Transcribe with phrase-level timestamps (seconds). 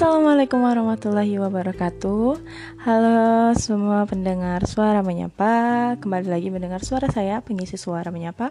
[0.00, 2.40] Assalamualaikum warahmatullahi wabarakatuh.
[2.88, 5.92] Halo semua pendengar suara menyapa.
[6.00, 8.48] Kembali lagi mendengar suara saya Pengisi suara menyapa.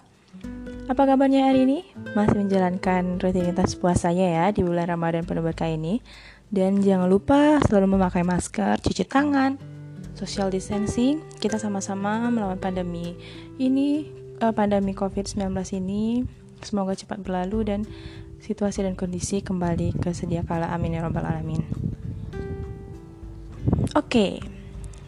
[0.85, 1.89] Apa kabarnya hari ini?
[2.13, 6.05] Masih menjalankan rutinitas puasanya ya Di bulan Ramadan penuh berkah ini.
[6.53, 9.57] Dan jangan lupa selalu memakai masker Cuci tangan
[10.13, 11.25] Social distancing.
[11.41, 13.17] Kita sama-sama melawan pandemi
[13.57, 14.05] Ini
[14.45, 15.49] uh, Pandemi COVID-19
[15.81, 16.21] ini.
[16.61, 17.89] Semoga cepat berlalu dan
[18.39, 21.89] situasi dan kondisi kembali ke sedia kala amin ya robbal alamin
[23.97, 24.37] Oke,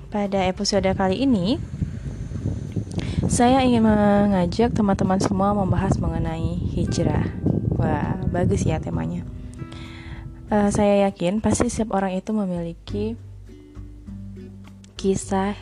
[0.09, 1.61] pada episode kali ini
[3.29, 7.29] saya ingin mengajak teman-teman semua membahas mengenai hijrah.
[7.77, 9.23] Wah, bagus ya temanya.
[10.51, 13.05] Uh, saya yakin pasti setiap orang itu memiliki
[14.99, 15.55] kisah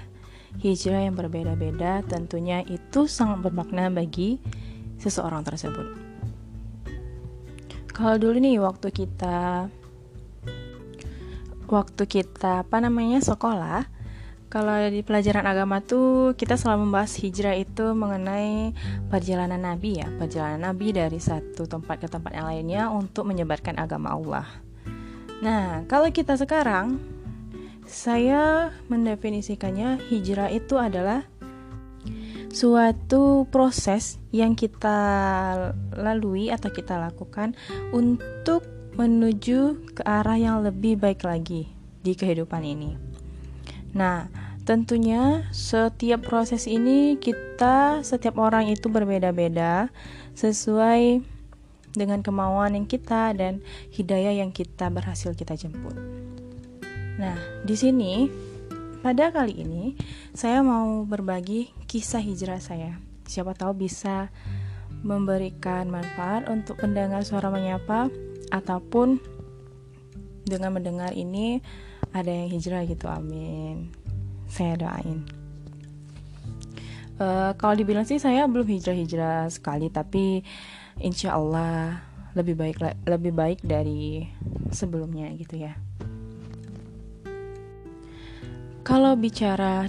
[0.63, 2.01] hijrah yang berbeda-beda.
[2.07, 4.39] Tentunya itu sangat bermakna bagi
[4.97, 6.08] seseorang tersebut.
[7.99, 9.67] Kalau dulu nih waktu kita
[11.67, 13.91] waktu kita apa namanya sekolah,
[14.47, 18.71] kalau di pelajaran agama tuh kita selalu membahas hijrah itu mengenai
[19.11, 24.15] perjalanan Nabi ya, perjalanan Nabi dari satu tempat ke tempat yang lainnya untuk menyebarkan agama
[24.15, 24.47] Allah.
[25.43, 27.03] Nah, kalau kita sekarang
[27.83, 31.27] saya mendefinisikannya hijrah itu adalah
[32.49, 34.97] suatu proses yang kita
[35.93, 37.53] lalui atau kita lakukan
[37.93, 38.65] untuk
[38.97, 41.69] menuju ke arah yang lebih baik lagi
[42.01, 42.99] di kehidupan ini.
[43.95, 44.27] Nah,
[44.65, 49.89] tentunya setiap proses ini kita setiap orang itu berbeda-beda
[50.35, 51.23] sesuai
[51.93, 55.97] dengan kemauan yang kita dan hidayah yang kita berhasil kita jemput.
[57.19, 58.29] Nah, di sini
[58.99, 59.95] pada kali ini,
[60.35, 62.99] saya mau berbagi kisah hijrah saya.
[63.23, 64.27] Siapa tahu bisa
[64.99, 68.11] memberikan manfaat untuk pendengar suara menyapa
[68.51, 69.21] ataupun
[70.43, 71.63] dengan mendengar ini
[72.11, 73.07] ada yang hijrah gitu.
[73.07, 73.93] Amin.
[74.49, 75.23] Saya doain.
[77.19, 80.43] Uh, kalau dibilang sih saya belum hijrah-hijrah sekali, tapi
[80.99, 82.03] insya Allah
[82.35, 82.77] lebih baik
[83.07, 84.27] lebih baik dari
[84.71, 85.75] sebelumnya gitu ya.
[88.79, 89.83] Kalau bicara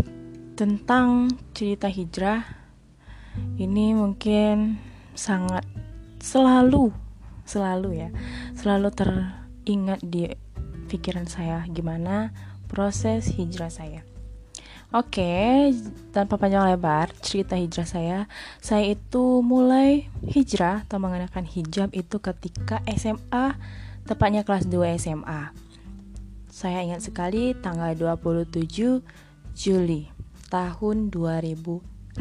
[0.58, 2.42] tentang cerita hijrah,
[3.56, 4.76] ini mungkin
[5.14, 5.62] sangat
[6.20, 6.90] selalu,
[7.46, 8.10] selalu ya,
[8.58, 10.28] selalu teringat di
[10.90, 12.34] pikiran saya gimana
[12.66, 14.02] proses hijrah saya.
[14.90, 15.70] Oke,
[16.10, 18.18] tanpa panjang lebar, cerita hijrah saya,
[18.58, 23.54] saya itu mulai hijrah atau mengenakan hijab itu ketika SMA,
[24.02, 25.69] tepatnya kelas 2 SMA.
[26.60, 29.00] Saya ingat sekali tanggal 27
[29.56, 30.12] Juli
[30.52, 32.20] tahun 2016.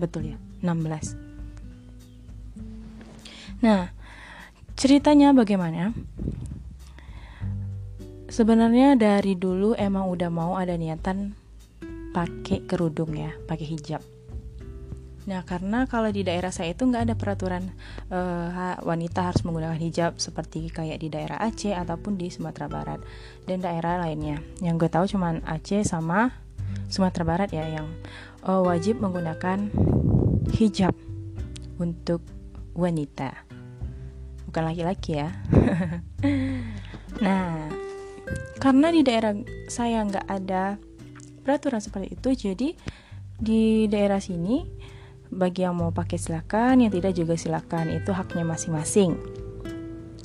[0.00, 0.40] betul ya?
[0.64, 3.60] 16.
[3.60, 3.92] Nah,
[4.72, 5.92] ceritanya bagaimana?
[8.32, 11.36] Sebenarnya dari dulu emang udah mau ada niatan
[12.16, 14.13] pakai kerudung ya, pakai hijab.
[15.24, 17.72] Nah, karena kalau di daerah saya itu nggak ada peraturan
[18.12, 23.00] uh, wanita harus menggunakan hijab seperti kayak di daerah Aceh ataupun di Sumatera Barat
[23.48, 24.44] dan daerah lainnya.
[24.60, 26.36] Yang gue tahu cuma Aceh sama
[26.92, 27.88] Sumatera Barat ya yang
[28.44, 29.72] uh, wajib menggunakan
[30.52, 30.92] hijab
[31.80, 32.20] untuk
[32.76, 33.32] wanita,
[34.46, 35.32] bukan laki-laki ya.
[37.24, 37.72] nah,
[38.60, 39.32] karena di daerah
[39.72, 40.76] saya nggak ada
[41.42, 42.68] peraturan seperti itu, jadi
[43.34, 44.62] di daerah sini
[45.34, 47.90] bagi yang mau pakai silakan, yang tidak juga silakan.
[47.90, 49.18] Itu haknya masing-masing.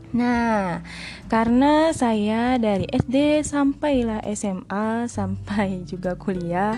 [0.10, 0.82] Nah,
[1.30, 6.78] karena saya dari SD sampailah SMA sampai juga kuliah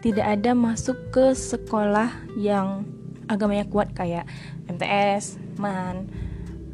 [0.00, 2.08] tidak ada masuk ke sekolah
[2.40, 2.88] yang
[3.28, 4.24] agamanya kuat kayak
[4.72, 6.08] MTS, MAN,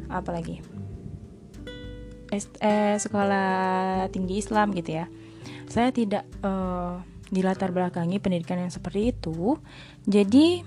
[0.07, 0.63] apalagi
[2.31, 5.05] eh, sekolah tinggi Islam gitu ya.
[5.69, 6.97] Saya tidak uh,
[7.29, 9.61] dilatar belakangi pendidikan yang seperti itu.
[10.09, 10.65] Jadi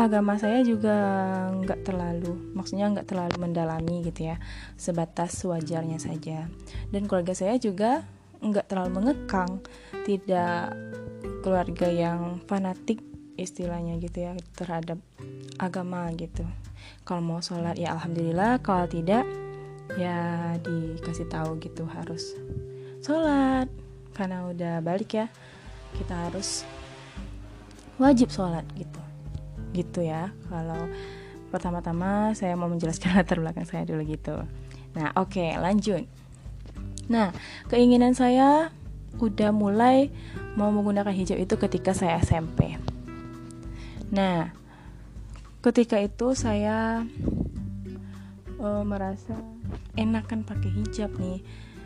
[0.00, 0.96] agama saya juga
[1.52, 4.36] nggak terlalu maksudnya nggak terlalu mendalami gitu ya
[4.80, 6.48] sebatas wajarnya saja.
[6.88, 8.06] Dan keluarga saya juga
[8.40, 9.60] nggak terlalu mengekang
[10.08, 10.72] tidak
[11.44, 13.04] keluarga yang fanatik
[13.36, 14.96] istilahnya gitu ya terhadap
[15.60, 16.44] agama gitu.
[17.04, 19.28] Kalau mau sholat ya alhamdulillah kalau tidak
[19.98, 22.36] ya dikasih tahu gitu harus
[23.04, 23.68] sholat.
[24.16, 25.26] Karena udah balik ya
[25.96, 26.64] kita harus
[27.96, 28.99] wajib sholat gitu
[29.72, 30.34] gitu ya.
[30.48, 30.90] Kalau
[31.50, 34.42] pertama-tama saya mau menjelaskan latar belakang saya dulu gitu.
[34.94, 36.06] Nah oke okay, lanjut.
[37.10, 37.34] Nah
[37.70, 38.70] keinginan saya
[39.18, 40.08] udah mulai
[40.54, 42.78] mau menggunakan hijab itu ketika saya SMP
[44.10, 44.50] nah
[45.62, 47.06] ketika itu saya
[48.58, 49.38] uh, merasa
[49.94, 51.42] enakan pakai hijab nih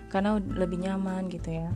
[0.08, 1.68] karena lebih nyaman gitu ya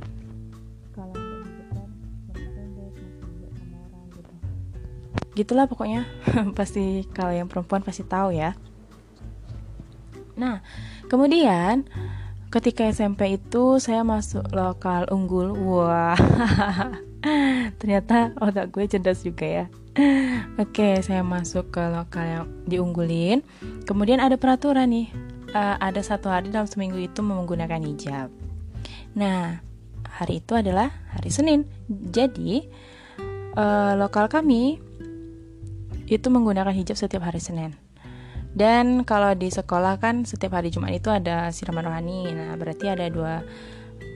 [5.38, 6.10] gitulah pokoknya
[6.58, 8.58] pasti kalau yang perempuan pasti tahu ya
[10.34, 10.62] nah
[11.06, 11.86] kemudian
[12.50, 16.18] ketika SMP itu saya masuk lokal unggul wah
[17.78, 19.66] ternyata otak gue cerdas juga ya
[20.58, 23.42] Oke, saya masuk ke lokal yang diunggulin.
[23.82, 25.10] Kemudian ada peraturan nih,
[25.50, 28.30] uh, ada satu hari dalam seminggu itu menggunakan hijab.
[29.18, 29.58] Nah,
[30.06, 31.66] hari itu adalah hari Senin.
[31.90, 32.62] Jadi,
[33.58, 34.78] uh, lokal kami
[36.08, 37.76] itu menggunakan hijab setiap hari Senin.
[38.56, 42.32] Dan kalau di sekolah kan setiap hari Jumat itu ada siraman rohani.
[42.32, 43.44] Nah, berarti ada dua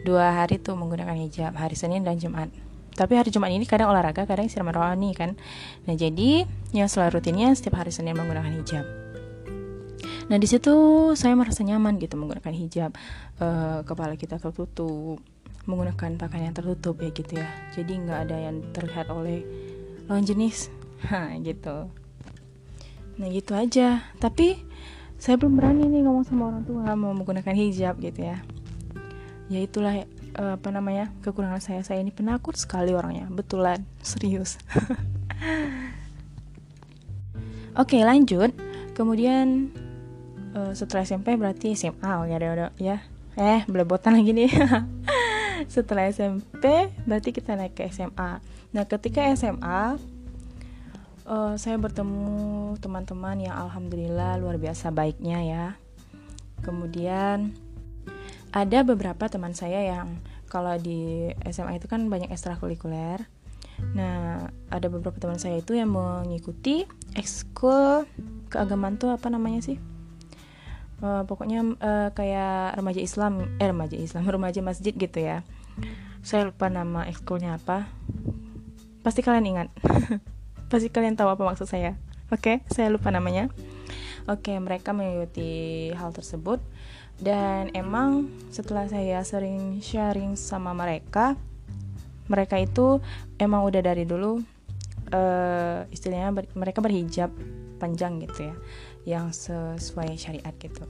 [0.03, 2.51] dua hari tuh menggunakan hijab, hari Senin dan Jumat.
[2.93, 5.39] Tapi hari Jumat ini kadang olahraga kadang siraman rohani kan.
[5.89, 6.45] Nah jadi
[6.77, 8.85] yang selalu rutinnya setiap hari Senin menggunakan hijab.
[10.29, 10.75] Nah di situ
[11.17, 12.91] saya merasa nyaman gitu menggunakan hijab.
[13.41, 15.25] Uh, kepala kita tertutup
[15.65, 17.49] menggunakan pakaian yang tertutup ya gitu ya.
[17.73, 19.41] Jadi nggak ada yang terlihat oleh
[20.11, 20.69] lawan jenis
[21.11, 21.91] ha gitu.
[23.19, 24.05] Nah gitu aja.
[24.21, 24.59] Tapi
[25.19, 26.83] saya belum berani nih ngomong sama orang tua.
[26.95, 28.43] Mau menggunakan hijab gitu ya.
[29.51, 30.07] Ya itulah
[30.39, 31.81] uh, apa namanya kekurangan saya.
[31.83, 33.27] Saya ini penakut sekali orangnya.
[33.29, 33.83] Betulan.
[34.03, 34.59] Serius.
[37.83, 38.53] Oke lanjut.
[38.93, 39.73] Kemudian
[40.53, 43.01] uh, setelah SMP berarti SMA oh, ya ada ya.
[43.35, 44.53] Eh belebotan lagi nih.
[45.63, 50.01] Setelah SMP berarti kita naik ke SMA nah ketika SMA
[51.33, 55.67] uh, saya bertemu teman-teman yang alhamdulillah luar biasa baiknya ya
[56.61, 57.57] kemudian
[58.53, 60.21] ada beberapa teman saya yang
[60.53, 63.25] kalau di SMA itu kan banyak ekstrakurikuler.
[63.97, 66.85] Nah, ada beberapa teman saya itu yang mengikuti
[67.17, 68.05] ekskul
[68.53, 69.81] keagamaan tuh apa namanya sih?
[71.01, 75.41] Uh, pokoknya uh, kayak remaja Islam, eh remaja Islam, remaja masjid gitu ya.
[76.21, 77.89] Saya lupa nama ekskulnya apa.
[79.01, 79.69] Pasti kalian ingat.
[80.73, 82.01] Pasti kalian tahu apa maksud saya.
[82.33, 82.73] Oke, okay?
[82.73, 83.53] saya lupa namanya.
[84.25, 86.65] Oke, okay, mereka mengikuti hal tersebut
[87.21, 91.37] dan emang setelah saya sering sharing sama mereka
[92.33, 93.05] mereka itu
[93.37, 94.41] emang udah dari dulu
[95.13, 97.29] uh, istilahnya ber, mereka berhijab
[97.77, 98.55] panjang gitu ya
[99.05, 100.87] yang sesuai syariat gitu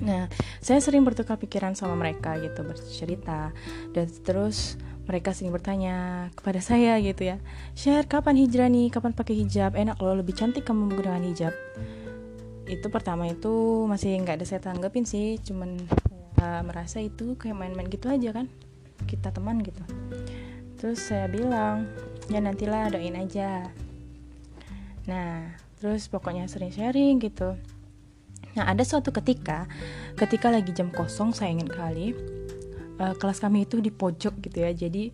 [0.00, 0.26] Nah,
[0.58, 3.54] saya sering bertukar pikiran sama mereka gitu, bercerita
[3.94, 7.36] dan terus mereka sering bertanya kepada saya gitu ya,
[7.76, 11.54] share kapan hijrah nih, kapan pakai hijab, enak loh, lebih cantik kamu menggunakan hijab.
[12.64, 15.76] Itu pertama itu masih nggak ada saya tanggepin sih cuman
[16.64, 18.52] merasa itu kayak main-main gitu aja kan
[19.08, 19.80] kita teman gitu.
[20.80, 21.88] Terus saya bilang
[22.32, 23.68] ya nantilah doain aja.
[25.04, 27.56] Nah terus pokoknya sering sharing gitu.
[28.56, 29.68] Nah ada suatu ketika
[30.16, 32.12] ketika lagi jam kosong saya ingin kali
[32.98, 34.70] uh, kelas kami itu di pojok gitu ya.
[34.74, 35.10] Jadi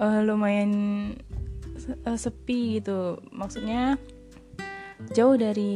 [0.00, 0.70] uh, lumayan
[2.06, 3.18] uh, sepi gitu.
[3.32, 3.96] Maksudnya
[5.14, 5.72] jauh dari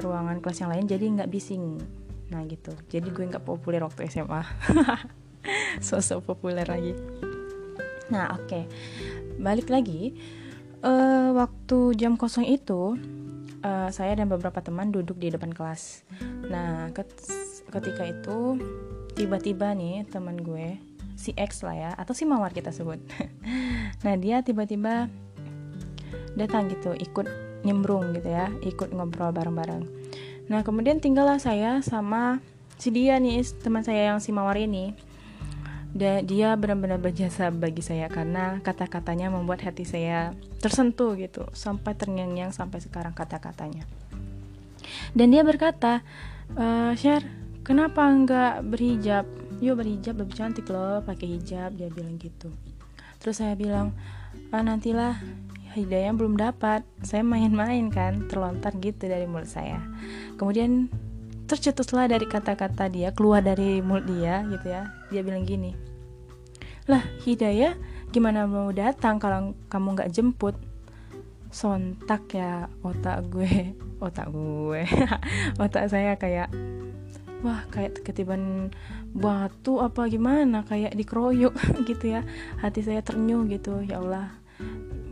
[0.00, 1.80] ruangan kelas yang lain jadi nggak bising.
[2.32, 2.72] Nah gitu.
[2.90, 4.42] Jadi gue nggak populer waktu SMA
[5.86, 6.96] sosok populer lagi.
[8.10, 8.46] Nah oke.
[8.46, 8.64] Okay.
[9.36, 10.16] balik lagi
[10.80, 12.96] uh, waktu jam kosong itu
[13.60, 16.06] uh, saya dan beberapa teman duduk di depan kelas.
[16.48, 16.90] Nah
[17.70, 18.56] ketika itu
[19.16, 20.76] tiba-tiba nih teman gue
[21.16, 23.00] si X lah ya atau si Mawar kita sebut.
[24.04, 25.08] Nah dia tiba-tiba
[26.36, 27.26] datang gitu ikut
[27.64, 29.82] nyembrung gitu ya ikut ngobrol bareng-bareng.
[30.52, 32.44] Nah kemudian tinggallah saya sama
[32.76, 34.92] si dia nih teman saya yang si mawar ini.
[35.96, 42.84] Dia benar-benar berjasa bagi saya karena kata-katanya membuat hati saya tersentuh gitu sampai terngiang-ngiang sampai
[42.84, 43.88] sekarang kata-katanya.
[45.16, 46.04] Dan dia berkata
[46.52, 47.24] e, share
[47.66, 49.26] kenapa enggak berhijab?
[49.58, 52.54] Yuk berhijab lebih cantik loh pakai hijab dia bilang gitu.
[53.18, 53.90] Terus saya bilang
[54.54, 55.18] ah, nantilah
[55.74, 56.86] hidayah belum dapat.
[57.02, 59.82] Saya main-main kan terlontar gitu dari mulut saya.
[60.38, 60.86] Kemudian
[61.50, 64.86] tercetuslah dari kata-kata dia keluar dari mulut dia gitu ya.
[65.10, 65.96] Dia bilang gini
[66.86, 67.74] lah hidayah
[68.14, 70.54] gimana mau datang kalau kamu nggak jemput?
[71.50, 73.74] Sontak ya otak gue
[74.06, 74.82] otak gue
[75.62, 76.50] otak saya kayak
[77.44, 78.72] wah kayak ketiban
[79.12, 80.64] batu apa gimana?
[80.64, 81.54] Kayak dikeroyok
[81.88, 82.20] gitu ya.
[82.60, 84.32] Hati saya ternyuh gitu ya Allah.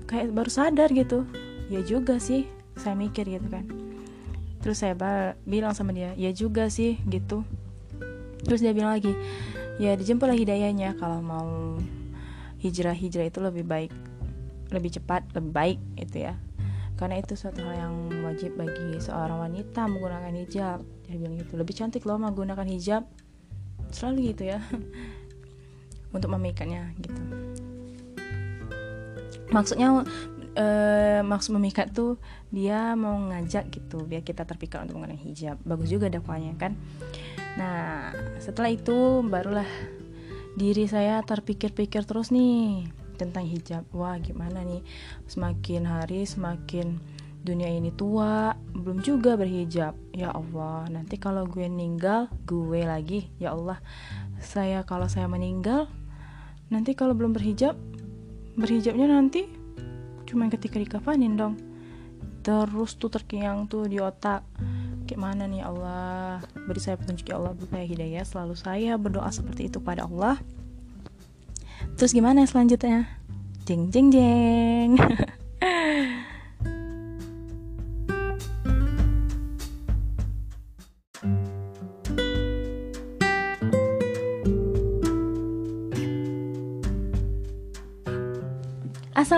[0.08, 1.28] Kayak baru sadar gitu.
[1.68, 3.64] Ya juga sih saya mikir gitu kan.
[4.64, 4.96] Terus saya
[5.44, 7.44] bilang sama dia ya juga sih gitu.
[8.44, 9.12] Terus dia bilang lagi
[9.76, 10.96] ya dijemput lagi hidayahnya.
[10.96, 11.76] Kalau mau
[12.60, 13.92] hijrah hijrah itu lebih baik
[14.72, 16.34] lebih cepat lebih baik itu ya.
[16.94, 21.74] Karena itu suatu hal yang wajib bagi seorang wanita menggunakan hijab dia bilang gitu lebih
[21.76, 23.04] cantik loh menggunakan hijab.
[23.92, 24.58] Selalu gitu ya.
[26.14, 27.20] Untuk memikatnya gitu.
[29.50, 30.02] Maksudnya
[30.58, 32.18] uh, maksud memikat tuh
[32.54, 35.56] dia mau ngajak gitu biar kita terpikat untuk menggunakan hijab.
[35.66, 36.78] Bagus juga dakwanya kan?
[37.58, 39.66] Nah setelah itu barulah
[40.54, 42.86] diri saya terpikir-pikir terus nih
[43.18, 43.86] tentang hijab.
[43.90, 44.82] Wah gimana nih?
[45.26, 46.98] Semakin hari semakin
[47.44, 49.92] dunia ini tua belum juga berhijab.
[50.16, 53.28] Ya Allah nanti kalau gue meninggal gue lagi.
[53.36, 53.78] Ya Allah
[54.40, 55.92] saya kalau saya meninggal
[56.72, 57.76] nanti kalau belum berhijab
[58.56, 59.44] berhijabnya nanti
[60.24, 61.60] cuma ketika dikafanin dong.
[62.40, 64.40] Terus tuh terkiang tuh di otak.
[65.04, 66.40] Kayak mana nih Allah?
[66.64, 68.24] Beri saya petunjuk ya Allah beri saya hidayah.
[68.24, 70.40] Selalu saya berdoa seperti itu pada Allah.
[72.00, 73.04] Terus gimana selanjutnya?
[73.64, 74.90] Jeng jeng jeng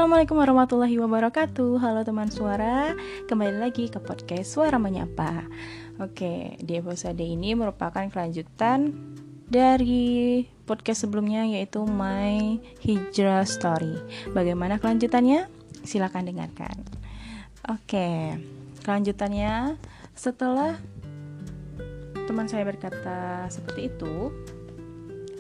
[0.07, 1.83] Assalamualaikum warahmatullahi wabarakatuh.
[1.83, 2.95] Halo teman suara
[3.27, 5.51] Kembali lagi ke podcast Suara Menyapa.
[5.99, 8.95] Oke, di episode ini merupakan kelanjutan
[9.51, 12.39] Dari podcast sebelumnya yaitu My
[12.87, 13.99] Hijrah Story.
[14.31, 15.51] Bagaimana kelanjutannya?
[15.83, 16.87] Silahkan dengarkan.
[17.67, 18.39] Oke,
[18.87, 19.75] kelanjutannya
[20.15, 20.79] Setelah
[22.31, 24.31] teman saya berkata seperti itu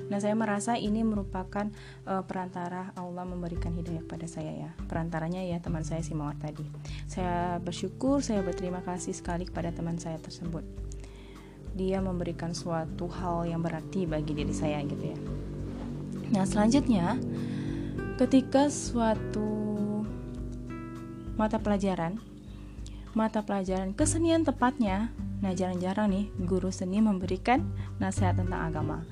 [0.06, 1.66] Nah, saya merasa ini merupakan
[2.06, 4.70] uh, perantara Allah memberikan hidayah kepada saya ya.
[4.86, 6.62] Perantaranya ya teman saya si Mawar tadi.
[7.10, 10.62] Saya bersyukur, saya berterima kasih sekali kepada teman saya tersebut.
[11.76, 15.18] Dia memberikan suatu hal yang berarti bagi diri saya gitu ya.
[16.32, 17.18] Nah, selanjutnya
[18.16, 19.54] ketika suatu
[21.36, 22.16] mata pelajaran
[23.12, 27.60] mata pelajaran kesenian tepatnya Nah, jarang-jarang nih guru seni memberikan
[28.00, 29.04] nasihat tentang agama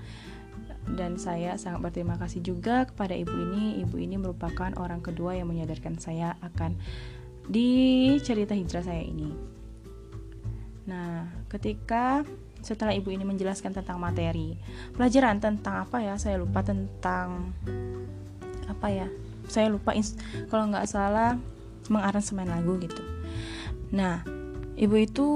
[0.93, 3.81] dan saya sangat berterima kasih juga kepada ibu ini.
[3.81, 6.77] Ibu ini merupakan orang kedua yang menyadarkan saya akan
[7.49, 9.33] di cerita hijrah saya ini.
[10.85, 12.25] Nah, ketika
[12.61, 14.57] setelah ibu ini menjelaskan tentang materi
[14.97, 17.53] pelajaran tentang apa ya, saya lupa tentang
[18.69, 19.09] apa ya,
[19.49, 19.93] saya lupa
[20.49, 21.37] kalau nggak salah
[21.89, 23.01] mengaransemen lagu gitu.
[23.93, 24.25] Nah,
[24.77, 25.29] ibu itu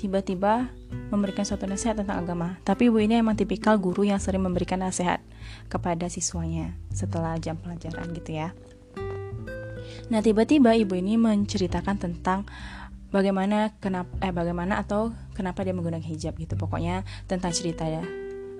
[0.00, 0.72] tiba-tiba
[1.12, 2.56] memberikan suatu nasihat tentang agama.
[2.64, 5.20] Tapi ibu ini emang tipikal guru yang sering memberikan nasihat
[5.68, 8.56] kepada siswanya setelah jam pelajaran gitu ya.
[10.08, 12.48] Nah, tiba-tiba ibu ini menceritakan tentang
[13.12, 16.56] bagaimana kenapa eh bagaimana atau kenapa dia menggunakan hijab gitu.
[16.56, 18.00] Pokoknya tentang cerita ya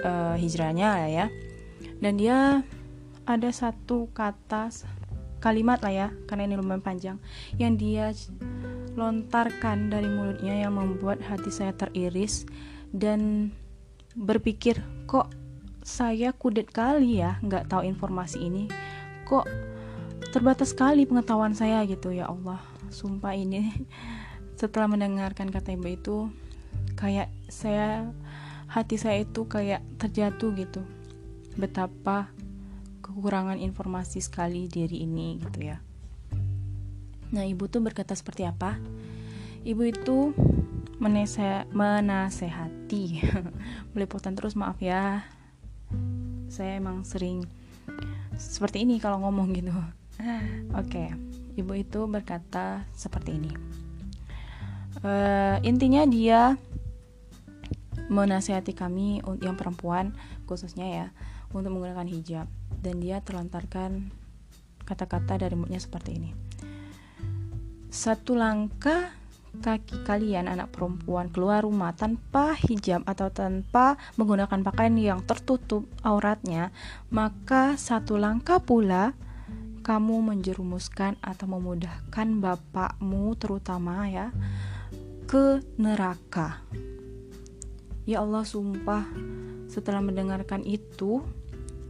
[0.04, 1.26] uh, hijrahnya ya.
[2.04, 2.61] Dan dia
[3.25, 4.68] ada satu kata
[5.40, 7.16] kalimat lah ya, karena ini lumayan panjang
[7.56, 8.12] yang dia
[8.99, 12.47] lontarkan dari mulutnya yang membuat hati saya teriris
[12.90, 13.52] dan
[14.18, 15.30] berpikir kok
[15.87, 18.66] saya kudet kali ya nggak tahu informasi ini?
[19.26, 19.47] Kok
[20.35, 21.82] terbatas sekali pengetahuan saya?
[21.87, 22.59] Gitu ya Allah
[22.90, 23.70] sumpah ini
[24.61, 26.16] setelah mendengarkan kata ibu itu
[26.99, 28.11] kayak saya
[28.70, 30.82] hati saya itu kayak terjatuh gitu.
[31.59, 32.30] Betapa
[33.02, 35.89] kekurangan informasi sekali diri ini gitu ya
[37.30, 38.75] Nah, ibu tuh berkata seperti apa?
[39.62, 40.34] Ibu itu
[40.99, 43.22] menase menasehati.
[43.94, 45.22] Belepotan terus maaf ya.
[46.50, 47.46] Saya emang sering
[48.34, 49.70] seperti ini kalau ngomong gitu.
[49.78, 49.87] Oke,
[50.75, 51.08] okay.
[51.54, 53.52] ibu itu berkata seperti ini.
[55.00, 56.58] Uh, intinya dia
[58.10, 60.12] menasehati kami yang perempuan
[60.50, 61.06] khususnya ya
[61.54, 62.50] untuk menggunakan hijab
[62.82, 64.10] dan dia terlontarkan
[64.82, 66.50] kata-kata dari mulutnya seperti ini
[67.90, 69.11] satu langkah
[69.50, 76.70] kaki kalian anak perempuan keluar rumah tanpa hijab atau tanpa menggunakan pakaian yang tertutup auratnya,
[77.11, 79.18] maka satu langkah pula
[79.82, 84.30] kamu menjerumuskan atau memudahkan bapakmu terutama ya
[85.26, 86.62] ke neraka.
[88.06, 89.02] Ya Allah sumpah
[89.66, 91.26] setelah mendengarkan itu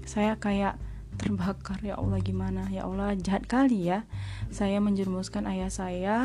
[0.09, 0.81] saya kayak
[1.19, 1.81] terbakar.
[1.83, 2.69] Ya Allah gimana?
[2.71, 4.07] Ya Allah jahat kali ya.
[4.53, 6.17] Saya menjerumuskan ayah saya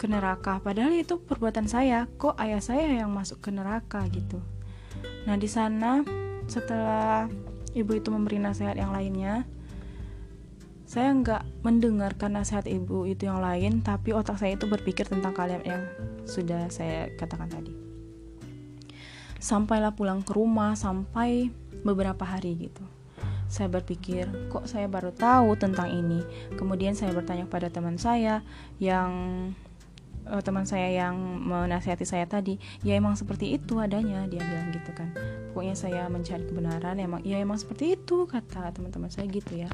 [0.00, 0.62] ke neraka.
[0.64, 2.08] Padahal itu perbuatan saya.
[2.16, 4.40] Kok ayah saya yang masuk ke neraka gitu?
[5.28, 6.00] Nah di sana
[6.48, 7.28] setelah
[7.76, 9.46] ibu itu memberi nasihat yang lainnya
[10.90, 15.62] saya nggak mendengarkan nasihat ibu itu yang lain tapi otak saya itu berpikir tentang kalian
[15.62, 15.82] yang
[16.26, 17.70] sudah saya katakan tadi.
[19.38, 21.54] Sampailah pulang ke rumah sampai
[21.86, 22.82] beberapa hari gitu
[23.50, 26.22] saya berpikir, kok saya baru tahu tentang ini.
[26.54, 28.46] Kemudian saya bertanya kepada teman saya
[28.78, 29.10] yang
[30.30, 34.90] uh, teman saya yang menasihati saya tadi ya emang seperti itu adanya dia bilang gitu
[34.94, 35.10] kan.
[35.50, 39.70] Pokoknya saya mencari kebenaran emang ya emang seperti itu kata teman-teman saya gitu ya.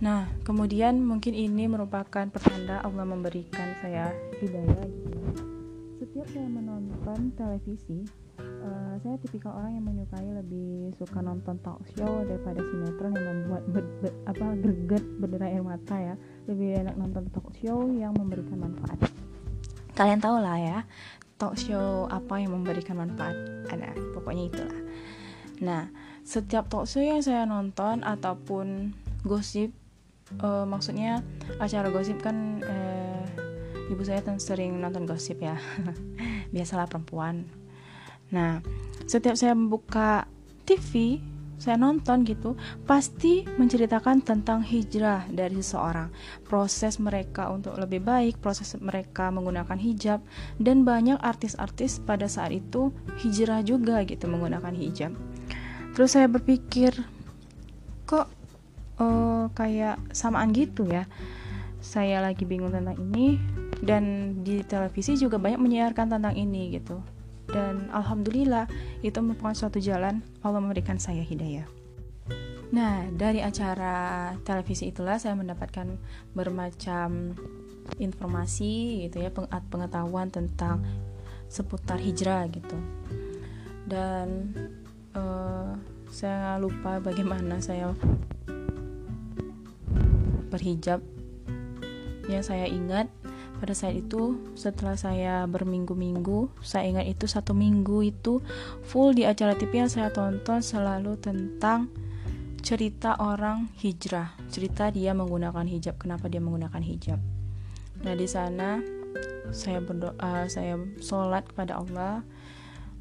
[0.00, 4.88] Nah kemudian mungkin ini merupakan pertanda Allah memberikan saya hidayah.
[6.00, 8.04] Setiap saya menonton televisi
[8.62, 13.62] uh, saya tipikal orang yang menyukai lebih suka nonton talk show daripada sinetron yang membuat
[13.70, 16.14] ber, ber, apa greget berderai air mata ya.
[16.48, 18.98] Lebih enak nonton talk show yang memberikan manfaat.
[19.96, 20.78] Kalian tahu lah ya
[21.36, 23.36] talk show apa yang memberikan manfaat?
[23.68, 24.80] Ada pokoknya itulah.
[25.60, 25.88] Nah
[26.24, 29.70] setiap talk show yang saya nonton ataupun gosip
[30.40, 31.22] uh, maksudnya
[31.60, 33.24] acara gosip kan uh,
[33.92, 35.60] ibu saya sering nonton gosip ya.
[36.54, 37.65] Biasalah perempuan
[38.34, 38.58] Nah,
[39.06, 40.26] setiap saya membuka
[40.66, 41.22] TV,
[41.56, 46.12] saya nonton gitu, pasti menceritakan tentang hijrah dari seseorang,
[46.44, 50.20] proses mereka untuk lebih baik, proses mereka menggunakan hijab,
[50.60, 52.92] dan banyak artis-artis pada saat itu
[53.24, 55.14] hijrah juga gitu menggunakan hijab.
[55.96, 56.92] Terus saya berpikir,
[58.04, 58.28] kok
[59.00, 61.08] uh, kayak samaan gitu ya?
[61.80, 63.40] Saya lagi bingung tentang ini,
[63.80, 67.00] dan di televisi juga banyak menyiarkan tentang ini gitu
[67.50, 68.66] dan alhamdulillah
[69.06, 71.66] itu merupakan suatu jalan Allah memberikan saya hidayah.
[72.74, 75.86] Nah, dari acara televisi itulah saya mendapatkan
[76.34, 77.38] bermacam
[78.02, 79.30] informasi gitu ya,
[79.70, 80.82] pengetahuan tentang
[81.46, 82.74] seputar hijrah gitu.
[83.86, 84.50] Dan
[85.14, 85.78] uh,
[86.10, 87.94] saya lupa bagaimana saya
[90.50, 90.98] berhijab.
[92.26, 93.06] Yang saya ingat
[93.56, 98.44] pada saat itu setelah saya berminggu-minggu saya ingat itu satu minggu itu
[98.84, 101.88] full di acara TV yang saya tonton selalu tentang
[102.66, 104.34] cerita orang hijrah.
[104.50, 106.02] Cerita dia menggunakan hijab.
[106.02, 107.22] Kenapa dia menggunakan hijab?
[108.02, 108.82] Nah di sana
[109.54, 112.26] saya berdoa saya sholat kepada Allah.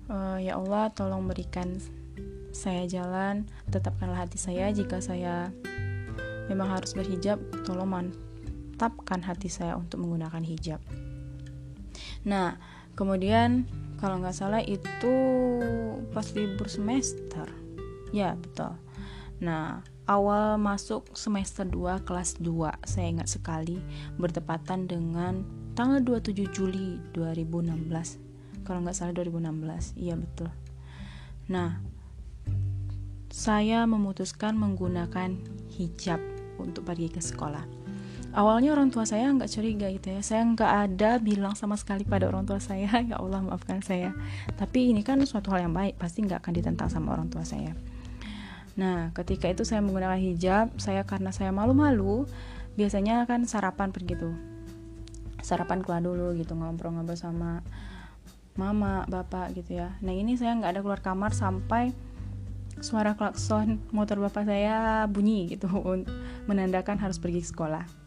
[0.06, 1.82] Uh, ya Allah tolong berikan
[2.53, 3.49] saya jalan.
[3.73, 4.69] Tetapkanlah hati saya.
[4.69, 5.49] Jika saya
[6.45, 7.89] memang harus berhijab tolong
[8.75, 10.83] menetapkan hati saya untuk menggunakan hijab.
[12.27, 12.59] Nah,
[12.99, 13.63] kemudian
[14.03, 15.15] kalau nggak salah itu
[16.11, 17.47] pas libur semester.
[18.11, 18.75] Ya, betul.
[19.39, 19.79] Nah,
[20.11, 23.79] awal masuk semester 2 kelas 2, saya ingat sekali
[24.19, 28.67] bertepatan dengan tanggal 27 Juli 2016.
[28.67, 29.95] Kalau nggak salah 2016.
[29.95, 30.51] Iya, betul.
[31.47, 31.79] Nah,
[33.31, 35.31] saya memutuskan menggunakan
[35.79, 36.19] hijab
[36.59, 37.74] untuk pergi ke sekolah
[38.36, 40.19] awalnya orang tua saya nggak curiga gitu ya.
[40.19, 44.12] Saya nggak ada bilang sama sekali pada orang tua saya ya Allah maafkan saya.
[44.60, 47.71] Tapi ini kan suatu hal yang baik pasti nggak akan ditentang sama orang tua saya.
[48.76, 52.28] Nah ketika itu saya menggunakan hijab saya karena saya malu-malu
[52.76, 54.36] biasanya kan sarapan pergi tuh
[55.39, 57.63] sarapan keluar dulu gitu ngobrol-ngobrol sama
[58.60, 59.95] mama bapak gitu ya.
[60.04, 61.95] Nah ini saya nggak ada keluar kamar sampai
[62.84, 65.71] suara klakson motor bapak saya bunyi gitu
[66.52, 68.04] menandakan harus pergi ke sekolah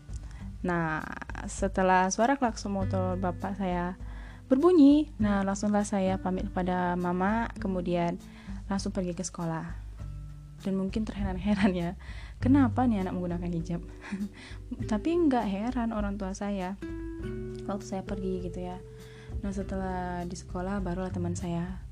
[0.64, 1.04] Nah,
[1.46, 3.94] setelah suara klakson motor bapak saya
[4.48, 8.16] berbunyi, nah langsunglah saya pamit kepada mama, kemudian
[8.66, 9.86] langsung pergi ke sekolah.
[10.66, 11.90] Dan mungkin terheran-heran ya,
[12.42, 13.80] kenapa nih anak menggunakan hijab?
[14.90, 16.74] Tapi nggak heran orang tua saya
[17.68, 18.80] waktu saya pergi gitu ya.
[19.44, 21.87] Nah setelah di sekolah barulah teman saya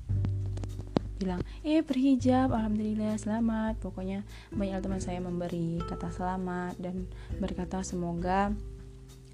[1.17, 3.81] bilang eh berhijab alhamdulillah selamat.
[3.81, 4.21] Pokoknya
[4.53, 7.09] banyak teman saya memberi kata selamat dan
[7.41, 8.53] berkata semoga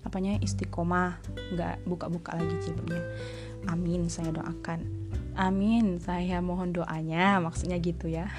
[0.04, 1.20] apanya istiqomah
[1.56, 3.04] nggak buka-buka lagi jilbabnya.
[3.72, 4.84] Amin saya doakan.
[5.36, 8.32] Amin saya mohon doanya maksudnya gitu ya.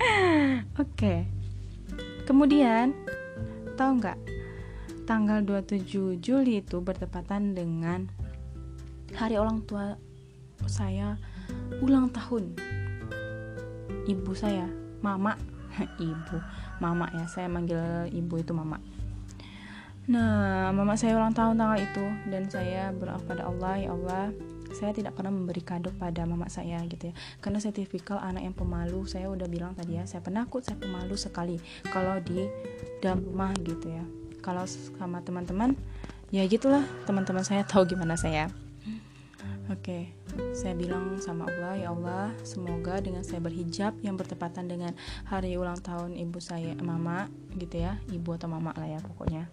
[0.82, 1.28] Oke.
[2.28, 2.92] Kemudian
[3.80, 4.18] tahu nggak
[5.08, 8.12] tanggal 27 Juli itu bertepatan dengan
[9.16, 9.96] hari ulang tua
[10.68, 11.16] saya
[11.80, 12.52] ulang tahun
[14.08, 14.66] ibu saya.
[15.04, 15.36] Mama.
[16.00, 16.36] Ibu.
[16.82, 18.80] Mama ya saya manggil ibu itu mama.
[20.08, 24.32] Nah mama saya ulang tahun tanggal itu dan saya berdoa pada Allah ya Allah
[24.72, 27.14] saya tidak pernah memberi kado pada mama saya gitu ya.
[27.44, 31.14] Karena saya tipikal anak yang pemalu saya udah bilang tadi ya saya penakut saya pemalu
[31.14, 31.56] sekali
[31.92, 32.48] kalau di
[33.04, 34.04] dalam rumah gitu ya.
[34.40, 35.76] Kalau sama teman-teman
[36.32, 36.82] ya gitulah.
[37.04, 38.48] Teman-teman saya tahu gimana saya
[39.68, 40.16] Oke,
[40.56, 44.96] saya bilang sama Allah, ya Allah, semoga dengan saya berhijab yang bertepatan dengan
[45.28, 49.44] hari ulang tahun ibu saya, mama, gitu ya, ibu atau mama lah ya pokoknya.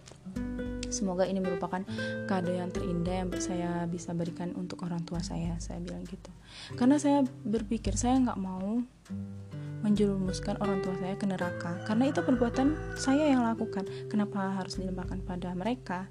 [0.87, 1.83] Semoga ini merupakan
[2.31, 6.31] kado yang terindah yang saya bisa berikan untuk orang tua saya, saya bilang gitu.
[6.79, 8.79] Karena saya berpikir saya nggak mau
[9.83, 13.83] menjerumuskan orang tua saya ke neraka, karena itu perbuatan saya yang lakukan.
[14.07, 16.07] Kenapa harus dilimpahkan pada mereka?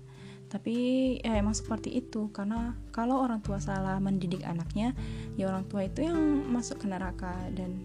[0.54, 0.74] Tapi
[1.18, 2.30] ya emang seperti itu.
[2.30, 4.94] Karena kalau orang tua salah mendidik anaknya
[5.34, 6.14] ya orang tua itu yang
[6.46, 7.34] masuk ke neraka.
[7.50, 7.82] Dan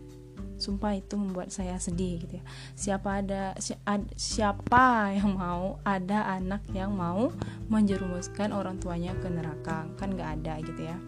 [0.61, 2.45] sumpah itu membuat saya sedih gitu ya.
[2.77, 7.33] Siapa ada si, ad, siapa yang mau ada anak yang mau
[7.73, 9.89] menjerumuskan orang tuanya ke neraka.
[9.97, 11.01] Kan nggak ada gitu ya.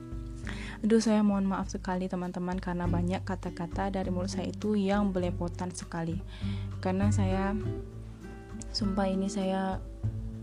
[0.81, 5.69] Aduh saya mohon maaf sekali teman-teman karena banyak kata-kata dari mulut saya itu yang belepotan
[5.69, 6.17] sekali.
[6.81, 7.53] Karena saya
[8.71, 9.83] Sumpah ini saya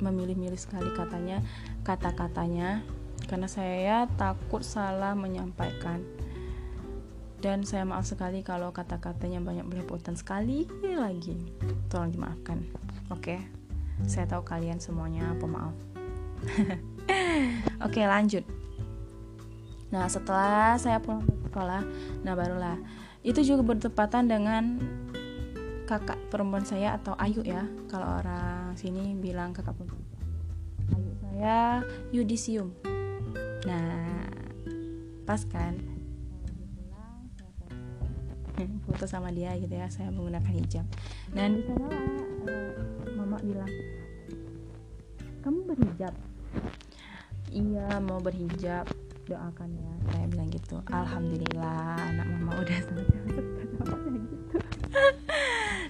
[0.00, 1.42] memilih-milih sekali katanya
[1.82, 2.82] kata-katanya.
[3.28, 6.00] Karena saya takut salah menyampaikan.
[7.38, 11.38] Dan saya maaf sekali kalau kata-katanya banyak belepotan sekali lagi.
[11.86, 12.58] Tolong dimaafkan.
[13.12, 13.38] Oke?
[13.38, 13.40] Okay?
[14.06, 15.74] saya tahu kalian semuanya pemaaf.
[17.82, 18.44] Oke okay, lanjut.
[19.90, 21.82] Nah setelah saya pulang sekolah
[22.22, 22.78] nah barulah.
[23.26, 24.78] Itu juga bertepatan dengan
[25.88, 30.04] kakak perempuan saya atau Ayu ya kalau orang sini bilang kakak perempuan
[30.92, 31.80] Ayu saya
[32.12, 32.76] Yudisium.
[33.64, 34.28] Nah
[35.24, 35.80] pas kan?
[38.84, 40.84] Foto sama dia gitu ya saya menggunakan hijab.
[41.32, 42.72] Dan di sana uh,
[43.16, 43.72] mama bilang
[45.40, 46.12] kamu berhijab?
[47.48, 48.84] Iya mau berhijab.
[49.24, 49.92] Doakan ya.
[50.12, 50.84] Saya bilang gitu.
[50.92, 53.24] Alhamdulillah anak mama udah sadar.
[53.24, 53.92] Gitu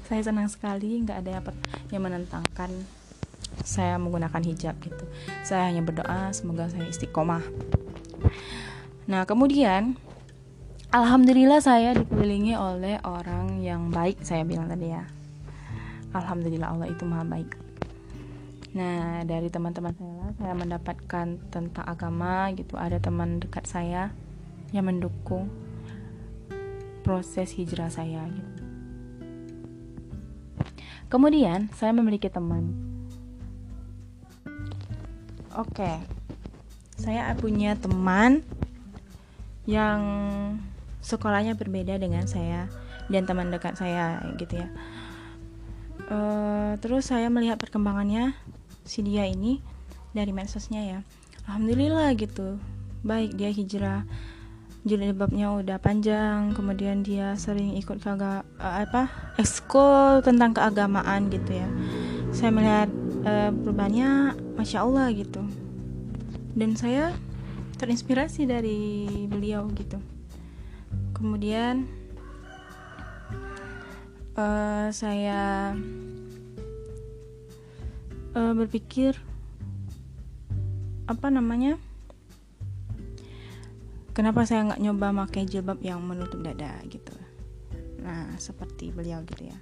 [0.09, 1.45] saya senang sekali nggak ada
[1.93, 2.73] yang menentangkan
[3.61, 5.05] saya menggunakan hijab gitu.
[5.45, 7.45] Saya hanya berdoa semoga saya istiqomah.
[9.05, 10.01] Nah kemudian
[10.89, 15.05] alhamdulillah saya dikelilingi oleh orang yang baik saya bilang tadi ya.
[16.17, 17.53] Alhamdulillah Allah itu maha baik.
[18.73, 22.81] Nah dari teman-teman saya saya mendapatkan tentang agama gitu.
[22.81, 24.17] Ada teman dekat saya
[24.73, 25.53] yang mendukung
[27.05, 28.58] proses hijrah saya gitu
[31.09, 32.77] Kemudian, saya memiliki teman.
[35.57, 35.89] Oke,
[37.01, 38.45] saya punya teman
[39.65, 40.01] yang
[41.01, 42.69] sekolahnya berbeda dengan saya
[43.09, 44.69] dan teman dekat saya, gitu ya.
[46.09, 48.33] Uh, terus saya melihat perkembangannya
[48.85, 49.61] si dia ini
[50.13, 51.01] dari medsosnya ya.
[51.49, 52.61] Alhamdulillah gitu,
[53.01, 54.05] baik dia hijrah
[54.87, 61.69] jilbabnya udah panjang kemudian dia sering ikut ke uh, apa ekskul tentang keagamaan gitu ya.
[62.31, 62.89] Saya melihat
[63.27, 65.43] uh, perubahannya masya allah gitu.
[66.55, 67.15] Dan saya
[67.79, 69.99] terinspirasi dari beliau gitu.
[71.15, 71.87] Kemudian
[74.39, 75.75] uh, saya
[78.35, 79.19] uh, berpikir
[81.09, 81.81] apa namanya
[84.19, 87.15] kenapa saya nggak nyoba pakai jilbab yang menutup dada gitu?
[88.03, 89.59] Nah seperti beliau gitu ya.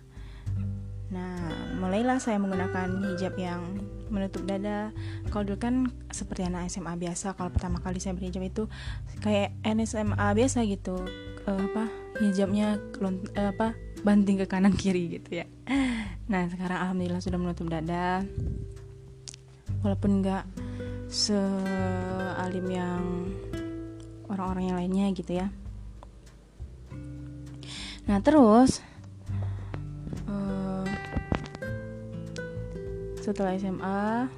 [1.13, 3.77] Nah mulailah saya menggunakan hijab yang
[4.09, 4.97] menutup dada.
[5.29, 8.65] Kalau dulu kan seperti anak SMA biasa kalau pertama kali saya berhijab itu
[9.21, 11.05] kayak SMA biasa gitu.
[11.47, 11.87] Uh, apa
[12.25, 15.47] hijabnya uh, apa banting ke kanan kiri gitu ya.
[16.33, 18.25] Nah sekarang alhamdulillah sudah menutup dada.
[19.85, 20.43] Walaupun nggak
[21.07, 23.31] sealim yang
[24.31, 25.49] orang-orang yang lainnya gitu ya.
[28.07, 28.81] Nah terus
[30.31, 30.87] uh,
[33.19, 34.31] setelah SMA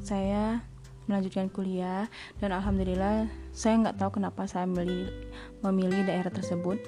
[0.00, 0.64] saya
[1.04, 2.08] melanjutkan kuliah
[2.40, 5.12] dan alhamdulillah saya nggak tahu kenapa saya memilih
[5.60, 6.80] memilih daerah tersebut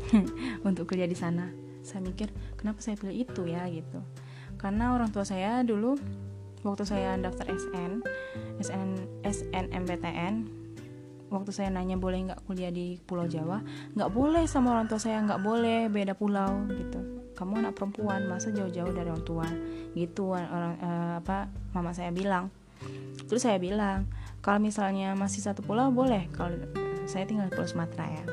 [0.68, 1.48] untuk kuliah di sana.
[1.80, 2.28] Saya mikir
[2.60, 4.04] kenapa saya pilih itu ya gitu.
[4.60, 5.96] Karena orang tua saya dulu
[6.66, 8.04] waktu saya daftar SN
[8.60, 8.90] SN
[9.24, 10.65] SNMPTN
[11.26, 13.62] waktu saya nanya boleh nggak kuliah di Pulau Jawa?
[13.94, 17.00] Nggak boleh sama orang tua saya nggak boleh beda pulau gitu.
[17.36, 19.48] Kamu anak perempuan masa jauh-jauh dari orang tua?
[19.92, 22.48] Gitu orang uh, apa mama saya bilang.
[23.26, 24.06] Terus saya bilang
[24.40, 26.30] kalau misalnya masih satu pulau boleh.
[26.32, 26.54] Kalau
[27.06, 28.24] saya tinggal di Pulau Sumatera ya.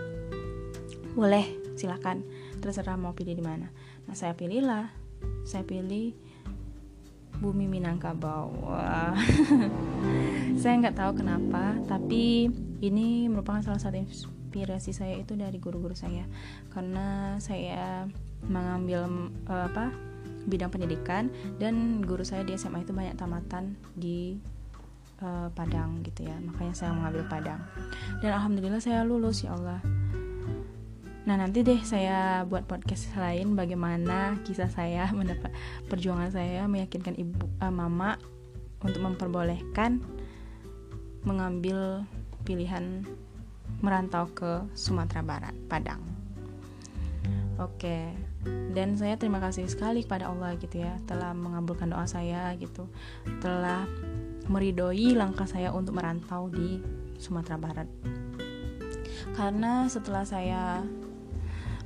[1.17, 2.21] Boleh silakan.
[2.61, 3.73] Terserah mau pilih di mana.
[4.05, 4.93] Nah saya pilihlah.
[5.43, 6.15] Saya pilih
[7.43, 8.53] bumi Minangkabau.
[8.63, 9.17] Wah.
[10.61, 12.47] Saya nggak tahu kenapa tapi
[12.83, 16.27] ini merupakan salah satu inspirasi saya itu dari guru-guru saya.
[16.67, 18.05] Karena saya
[18.43, 19.07] mengambil
[19.47, 19.95] uh, apa
[20.43, 24.35] bidang pendidikan dan guru saya di SMA itu banyak tamatan di
[25.23, 26.35] uh, Padang gitu ya.
[26.43, 27.63] Makanya saya mengambil Padang.
[28.19, 29.79] Dan alhamdulillah saya lulus ya Allah.
[31.23, 35.55] Nah nanti deh saya buat podcast lain bagaimana kisah saya mendapat
[35.87, 38.19] perjuangan saya meyakinkan ibu uh, mama
[38.83, 40.03] untuk memperbolehkan
[41.23, 42.03] mengambil
[42.43, 43.03] pilihan
[43.83, 45.99] merantau ke Sumatera Barat, Padang.
[47.59, 48.11] Oke,
[48.73, 52.89] dan saya terima kasih sekali kepada Allah gitu ya, telah mengabulkan doa saya gitu,
[53.39, 53.85] telah
[54.51, 56.83] meridoi langkah saya untuk merantau di
[57.21, 57.87] Sumatera Barat.
[59.37, 60.83] Karena setelah saya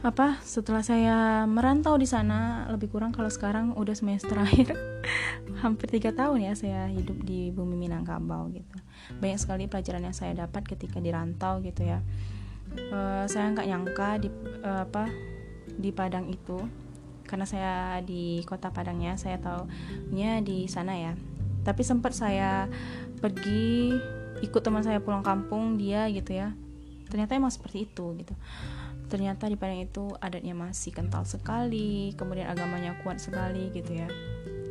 [0.05, 4.96] apa setelah saya merantau di sana lebih kurang kalau sekarang udah semester akhir
[5.61, 8.77] hampir tiga tahun ya saya hidup di bumi Minangkabau gitu.
[9.17, 11.99] Banyak sekali pelajaran yang saya dapat ketika dirantau gitu ya.
[12.91, 14.29] Uh, saya nggak nyangka di
[14.61, 15.09] uh, apa
[15.73, 16.61] di Padang itu.
[17.27, 21.13] Karena saya di kota Padangnya saya taunya di sana ya.
[21.65, 22.71] Tapi sempat saya
[23.19, 23.91] pergi
[24.45, 26.53] ikut teman saya pulang kampung dia gitu ya.
[27.09, 28.33] Ternyata emang seperti itu gitu.
[29.07, 34.07] Ternyata di Padang itu adatnya masih kental sekali kemudian agamanya kuat sekali gitu ya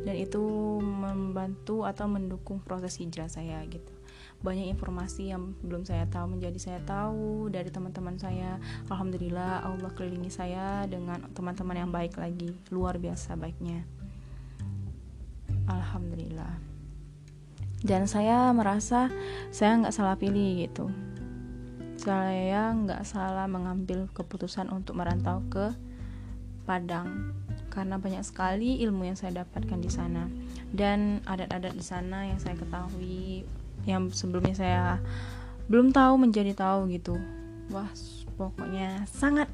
[0.07, 0.39] dan itu
[0.79, 3.91] membantu atau mendukung proses hijrah saya gitu.
[4.39, 8.55] Banyak informasi yang belum saya tahu menjadi saya tahu dari teman-teman saya.
[8.87, 12.55] Alhamdulillah Allah kelilingi saya dengan teman-teman yang baik lagi.
[12.71, 13.83] Luar biasa baiknya.
[15.67, 16.55] Alhamdulillah.
[17.83, 19.11] Dan saya merasa
[19.51, 20.87] saya nggak salah pilih gitu.
[21.99, 25.75] Saya nggak salah mengambil keputusan untuk merantau ke
[26.63, 27.35] Padang
[27.77, 30.25] karena banyak sekali ilmu yang saya dapatkan di sana.
[30.73, 33.45] Dan adat-adat di sana yang saya ketahui
[33.85, 34.97] yang sebelumnya saya
[35.69, 37.21] belum tahu menjadi tahu gitu.
[37.69, 37.93] Wah
[38.33, 39.45] pokoknya sangat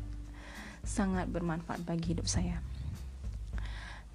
[0.88, 2.64] sangat bermanfaat bagi hidup saya.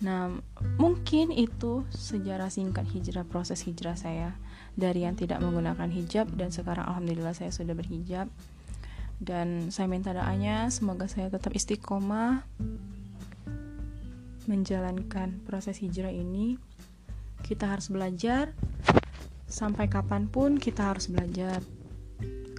[0.01, 0.41] Nah
[0.81, 4.33] mungkin itu sejarah singkat hijrah proses hijrah saya.
[4.73, 8.33] Dari yang tidak menggunakan hijab dan sekarang alhamdulillah saya sudah berhijab.
[9.19, 12.47] Dan saya minta doanya semoga saya tetap istiqomah
[14.49, 16.57] menjalankan proses hijrah ini
[17.45, 18.57] kita harus belajar
[19.49, 21.61] sampai kapan pun kita harus belajar.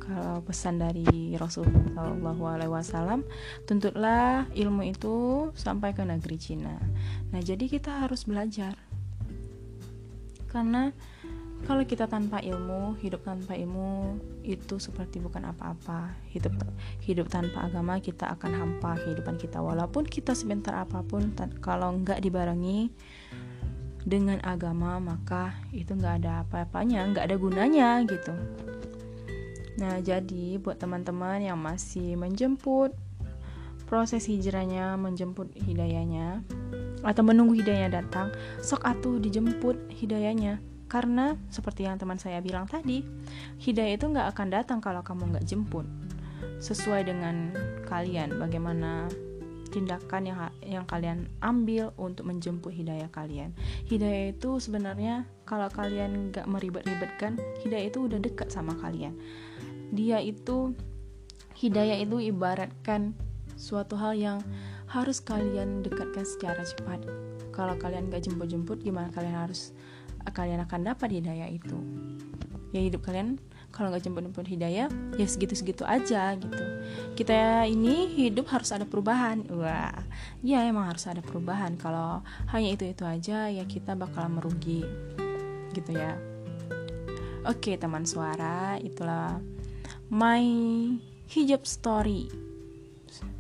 [0.09, 3.21] Kalau pesan dari Rasulullah Wasallam
[3.69, 6.77] tuntutlah ilmu itu sampai ke negeri Cina.
[7.29, 8.73] Nah jadi kita harus belajar.
[10.49, 10.89] Karena
[11.67, 14.17] kalau kita tanpa ilmu, hidup tanpa ilmu
[14.47, 16.15] itu seperti bukan apa-apa.
[16.31, 16.55] Hidup
[17.03, 22.23] hidup tanpa agama kita akan hampa kehidupan kita walaupun kita sebentar apa pun kalau nggak
[22.23, 22.89] dibarengi
[24.07, 28.33] dengan agama maka itu nggak ada apa-apanya, nggak ada gunanya gitu.
[29.79, 32.91] Nah, jadi buat teman-teman yang masih menjemput
[33.87, 36.43] proses hijrahnya, menjemput hidayahnya
[36.99, 38.27] atau menunggu hidayahnya datang,
[38.59, 40.59] sok atuh dijemput hidayahnya
[40.89, 43.05] karena seperti yang teman saya bilang tadi,
[43.61, 45.85] hidayah itu nggak akan datang kalau kamu nggak jemput.
[46.59, 47.53] Sesuai dengan
[47.85, 49.05] kalian, bagaimana
[49.69, 53.53] tindakan yang yang kalian ambil untuk menjemput hidayah kalian.
[53.85, 59.13] Hidayah itu sebenarnya kalau kalian nggak meribet-ribetkan, hidayah itu udah dekat sama kalian.
[59.93, 60.73] Dia itu
[61.53, 63.13] hidayah itu ibaratkan
[63.53, 64.39] suatu hal yang
[64.89, 67.05] harus kalian dekatkan secara cepat.
[67.53, 69.69] Kalau kalian nggak jemput-jemput, gimana kalian harus
[70.29, 71.77] kalian akan dapat hidayah itu.
[72.69, 76.63] Ya hidup kalian kalau nggak jemput-jemput hidayah ya segitu-segitu aja gitu.
[77.17, 79.45] Kita ini hidup harus ada perubahan.
[79.49, 79.93] Wah
[80.45, 81.77] ya emang harus ada perubahan.
[81.77, 82.21] Kalau
[82.53, 84.85] hanya itu itu aja ya kita bakal merugi
[85.73, 86.17] gitu ya.
[87.47, 89.39] Oke teman suara itulah
[90.11, 90.43] my
[91.29, 92.48] hijab story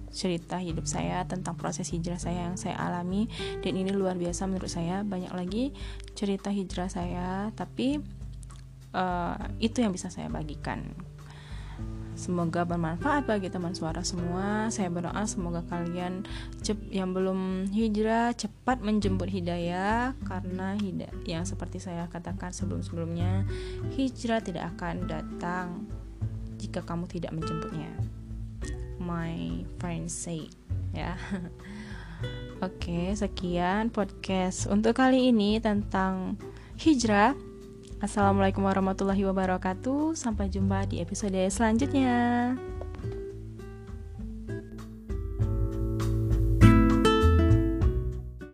[0.09, 3.29] cerita hidup saya tentang proses hijrah saya yang saya alami.
[3.61, 5.01] Dan ini luar biasa menurut saya.
[5.05, 5.71] Banyak lagi
[6.13, 8.01] cerita hijrah saya tapi
[8.93, 10.93] uh, itu yang bisa saya bagikan.
[12.19, 14.67] Semoga bermanfaat bagi teman suara semua.
[14.67, 16.27] Saya berdoa semoga kalian
[16.91, 23.47] yang belum hijrah cepat menjemput hidayah karena hidayah yang seperti saya katakan sebelum-sebelumnya
[23.95, 25.87] hijrah tidak akan datang
[26.59, 28.18] jika kamu tidak menjemputnya
[29.09, 30.45] my friends say
[30.93, 31.17] ya
[32.59, 36.35] Oke, sekian podcast untuk kali ini tentang
[36.75, 37.31] hijrah.
[38.03, 40.11] Assalamualaikum warahmatullahi wabarakatuh.
[40.19, 42.51] Sampai jumpa di episode selanjutnya.